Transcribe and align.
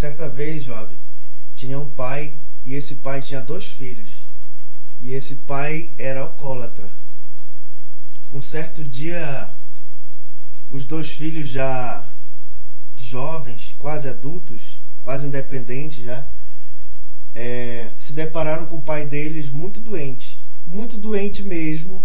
certa 0.00 0.30
vez, 0.30 0.64
Job, 0.64 0.96
tinha 1.54 1.78
um 1.78 1.90
pai 1.90 2.32
e 2.64 2.74
esse 2.74 2.94
pai 2.94 3.20
tinha 3.20 3.42
dois 3.42 3.66
filhos. 3.66 4.26
E 4.98 5.12
esse 5.12 5.34
pai 5.34 5.90
era 5.98 6.22
alcoólatra. 6.22 6.90
Um 8.32 8.40
certo 8.40 8.82
dia, 8.82 9.50
os 10.70 10.86
dois 10.86 11.10
filhos 11.10 11.50
já 11.50 12.08
jovens, 12.96 13.76
quase 13.78 14.08
adultos, 14.08 14.80
quase 15.04 15.26
independentes 15.26 16.02
já, 16.02 16.26
é, 17.34 17.90
se 17.98 18.14
depararam 18.14 18.64
com 18.64 18.76
o 18.76 18.82
pai 18.82 19.04
deles 19.04 19.50
muito 19.50 19.80
doente, 19.80 20.40
muito 20.66 20.96
doente 20.96 21.42
mesmo, 21.42 22.02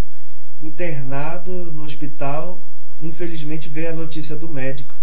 internado 0.61 1.71
no 1.71 1.83
hospital. 1.85 2.61
Infelizmente 3.01 3.69
veio 3.69 3.91
a 3.91 3.93
notícia 3.93 4.35
do 4.35 4.49
médico 4.49 4.93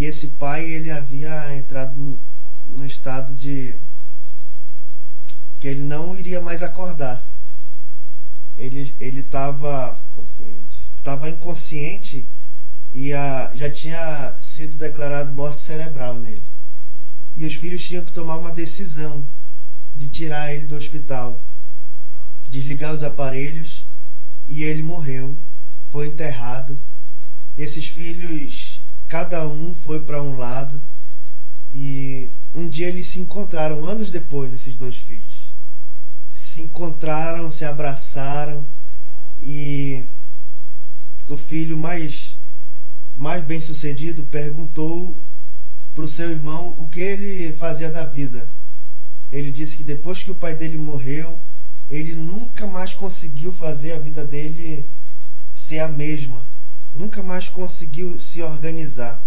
que 0.00 0.06
esse 0.06 0.28
pai 0.28 0.64
ele 0.64 0.90
havia 0.90 1.54
entrado 1.54 2.18
no, 2.70 2.84
estado 2.84 3.34
de 3.34 3.74
que 5.58 5.68
ele 5.68 5.82
não 5.82 6.16
iria 6.16 6.40
mais 6.40 6.62
acordar. 6.62 7.24
Ele 8.56 8.94
ele 9.00 9.20
estava 9.20 10.00
estava 10.96 11.30
inconsciente 11.30 12.26
e 12.92 13.12
a, 13.12 13.52
já 13.54 13.70
tinha 13.70 14.34
sido 14.40 14.76
declarado 14.76 15.32
morte 15.32 15.60
cerebral 15.60 16.14
nele. 16.14 16.42
E 17.36 17.46
os 17.46 17.54
filhos 17.54 17.82
tinham 17.86 18.04
que 18.04 18.12
tomar 18.12 18.36
uma 18.36 18.52
decisão 18.52 19.24
de 19.96 20.08
tirar 20.08 20.52
ele 20.52 20.66
do 20.66 20.76
hospital, 20.76 21.40
desligar 22.48 22.92
os 22.92 23.02
aparelhos 23.02 23.84
e 24.48 24.64
ele 24.64 24.82
morreu, 24.82 25.36
foi 25.90 26.08
enterrado. 26.08 26.78
Esses 27.56 27.86
filhos, 27.86 28.82
cada 29.08 29.46
um 29.46 29.74
foi 29.74 30.00
para 30.00 30.22
um 30.22 30.36
lado 30.36 30.80
um 32.54 32.68
dia 32.68 32.88
eles 32.88 33.06
se 33.08 33.20
encontraram 33.20 33.84
anos 33.84 34.10
depois, 34.10 34.52
esses 34.52 34.76
dois 34.76 34.96
filhos. 34.96 35.52
Se 36.32 36.62
encontraram, 36.62 37.50
se 37.50 37.64
abraçaram 37.64 38.64
e 39.42 40.04
o 41.28 41.36
filho 41.36 41.76
mais 41.76 42.36
mais 43.16 43.44
bem-sucedido 43.44 44.24
perguntou 44.24 45.16
para 45.94 46.04
o 46.04 46.08
seu 46.08 46.30
irmão 46.30 46.74
o 46.78 46.88
que 46.88 47.00
ele 47.00 47.52
fazia 47.52 47.90
da 47.90 48.06
vida. 48.06 48.48
Ele 49.30 49.52
disse 49.52 49.76
que 49.76 49.84
depois 49.84 50.22
que 50.22 50.30
o 50.30 50.34
pai 50.34 50.54
dele 50.54 50.78
morreu, 50.78 51.38
ele 51.90 52.14
nunca 52.14 52.66
mais 52.66 52.94
conseguiu 52.94 53.52
fazer 53.52 53.92
a 53.92 53.98
vida 53.98 54.24
dele 54.24 54.88
ser 55.54 55.80
a 55.80 55.88
mesma. 55.88 56.42
Nunca 56.94 57.22
mais 57.22 57.48
conseguiu 57.48 58.18
se 58.18 58.42
organizar. 58.42 59.22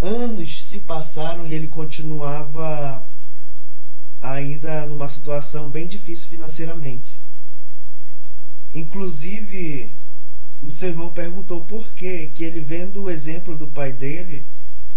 Anos 0.00 0.66
se 0.66 0.80
passaram 0.80 1.46
e 1.46 1.54
ele 1.54 1.68
continuava 1.68 3.06
ainda 4.20 4.86
numa 4.86 5.08
situação 5.08 5.70
bem 5.70 5.86
difícil 5.86 6.28
financeiramente. 6.28 7.18
Inclusive, 8.74 9.90
o 10.62 10.70
seu 10.70 10.88
irmão 10.88 11.12
perguntou 11.12 11.64
por 11.64 11.92
que 11.92 12.28
que 12.28 12.42
ele 12.42 12.60
vendo 12.60 13.02
o 13.02 13.10
exemplo 13.10 13.56
do 13.56 13.68
pai 13.68 13.92
dele, 13.92 14.44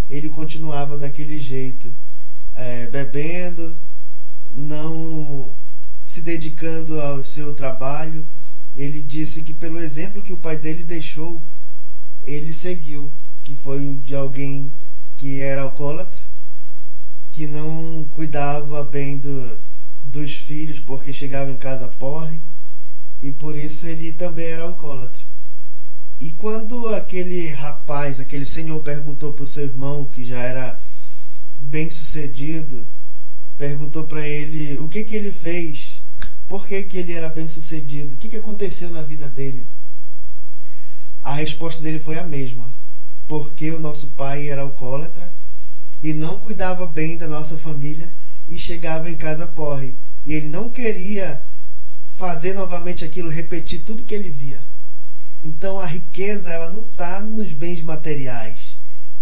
ele 0.09 0.29
continuava 0.29 0.97
daquele 0.97 1.37
jeito, 1.37 1.91
é, 2.55 2.87
bebendo, 2.87 3.77
não 4.55 5.53
se 6.05 6.21
dedicando 6.21 6.99
ao 6.99 7.23
seu 7.23 7.53
trabalho. 7.53 8.27
Ele 8.75 9.01
disse 9.01 9.43
que 9.43 9.53
pelo 9.53 9.79
exemplo 9.79 10.21
que 10.21 10.33
o 10.33 10.37
pai 10.37 10.57
dele 10.57 10.83
deixou, 10.83 11.41
ele 12.23 12.53
seguiu, 12.53 13.11
que 13.43 13.55
foi 13.55 13.95
de 14.03 14.15
alguém 14.15 14.71
que 15.17 15.41
era 15.41 15.63
alcoólatra, 15.63 16.21
que 17.33 17.47
não 17.47 18.07
cuidava 18.13 18.85
bem 18.85 19.17
do, 19.17 19.59
dos 20.03 20.33
filhos 20.33 20.79
porque 20.79 21.11
chegava 21.11 21.51
em 21.51 21.57
casa 21.57 21.87
porre, 21.87 22.39
e 23.21 23.31
por 23.31 23.57
isso 23.57 23.85
ele 23.87 24.13
também 24.13 24.45
era 24.45 24.63
alcoólatra. 24.63 25.25
E 26.19 26.31
quando 26.31 26.87
aquele 26.89 27.51
rapaz, 27.51 28.19
aquele 28.19 28.45
senhor 28.45 28.81
perguntou 28.81 29.33
para 29.33 29.43
o 29.43 29.47
seu 29.47 29.63
irmão, 29.63 30.05
que 30.05 30.23
já 30.23 30.39
era 30.39 30.79
bem 31.59 31.89
sucedido, 31.89 32.87
perguntou 33.57 34.03
para 34.05 34.25
ele 34.27 34.77
o 34.79 34.87
que, 34.87 35.03
que 35.03 35.15
ele 35.15 35.31
fez, 35.31 36.01
por 36.47 36.65
que, 36.65 36.83
que 36.83 36.97
ele 36.97 37.13
era 37.13 37.29
bem 37.29 37.47
sucedido, 37.47 38.13
o 38.13 38.17
que, 38.17 38.29
que 38.29 38.37
aconteceu 38.37 38.89
na 38.89 39.01
vida 39.01 39.27
dele. 39.27 39.65
A 41.21 41.33
resposta 41.33 41.83
dele 41.83 41.99
foi 41.99 42.17
a 42.17 42.23
mesma, 42.23 42.69
porque 43.27 43.71
o 43.71 43.79
nosso 43.79 44.07
pai 44.07 44.47
era 44.47 44.61
alcoólatra 44.61 45.33
e 46.01 46.13
não 46.13 46.39
cuidava 46.39 46.85
bem 46.87 47.17
da 47.17 47.27
nossa 47.27 47.57
família 47.57 48.11
e 48.47 48.57
chegava 48.57 49.09
em 49.09 49.17
casa 49.17 49.45
porre. 49.47 49.95
E 50.25 50.33
ele 50.33 50.47
não 50.47 50.69
queria 50.69 51.41
fazer 52.17 52.53
novamente 52.53 53.03
aquilo, 53.03 53.29
repetir 53.29 53.83
tudo 53.83 54.03
que 54.03 54.13
ele 54.13 54.29
via. 54.29 54.61
Então 55.43 55.79
a 55.79 55.85
riqueza 55.85 56.49
ela 56.51 56.71
não 56.71 56.81
está 56.81 57.21
nos 57.21 57.53
bens 57.53 57.81
materiais. 57.81 58.77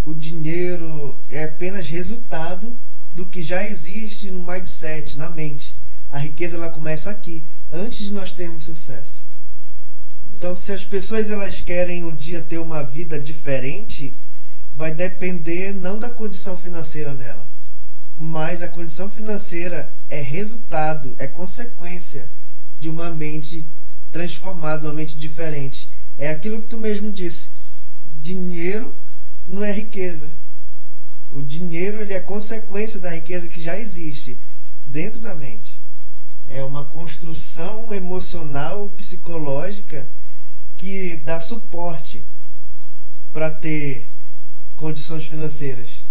O 0.05 0.13
dinheiro 0.13 1.17
é 1.27 1.45
apenas 1.45 1.89
resultado 1.89 2.77
do 3.13 3.25
que 3.25 3.41
já 3.41 3.65
existe 3.67 4.29
no 4.29 4.43
mindset, 4.43 5.17
na 5.17 5.29
mente. 5.29 5.75
A 6.11 6.19
riqueza 6.19 6.55
ela 6.55 6.69
começa 6.69 7.09
aqui, 7.09 7.43
antes 7.71 8.05
de 8.05 8.13
nós 8.13 8.31
termos 8.31 8.65
sucesso. 8.65 9.24
Então, 10.37 10.53
se 10.53 10.73
as 10.73 10.83
pessoas 10.83 11.29
elas 11.29 11.61
querem 11.61 12.03
um 12.03 12.13
dia 12.13 12.41
ter 12.41 12.57
uma 12.57 12.83
vida 12.83 13.17
diferente, 13.17 14.13
vai 14.75 14.93
depender 14.93 15.73
não 15.73 15.97
da 15.97 16.09
condição 16.09 16.57
financeira 16.57 17.15
dela, 17.15 17.47
mas 18.17 18.61
a 18.61 18.67
condição 18.67 19.09
financeira 19.09 19.93
é 20.09 20.21
resultado, 20.21 21.15
é 21.17 21.25
consequência 21.25 22.29
de 22.77 22.89
uma 22.89 23.09
mente 23.11 23.65
transformada, 24.11 24.85
uma 24.85 24.93
mente 24.93 25.17
diferente. 25.17 25.89
É 26.17 26.29
aquilo 26.29 26.61
que 26.61 26.67
tu 26.67 26.77
mesmo 26.77 27.13
disse. 27.13 27.49
Dinheiro 28.21 28.93
não 29.47 29.63
é 29.63 29.71
riqueza. 29.71 30.29
O 31.31 31.41
dinheiro 31.41 32.01
ele 32.01 32.13
é 32.13 32.19
consequência 32.19 32.99
da 32.99 33.11
riqueza 33.11 33.47
que 33.47 33.63
já 33.63 33.79
existe 33.79 34.37
dentro 34.85 35.21
da 35.21 35.33
mente. 35.33 35.79
É 36.49 36.61
uma 36.61 36.83
construção 36.83 37.91
emocional, 37.93 38.89
psicológica 38.89 40.05
dá 41.25 41.39
suporte 41.39 42.23
para 43.33 43.49
ter 43.49 44.07
condições 44.75 45.25
financeiras. 45.25 46.04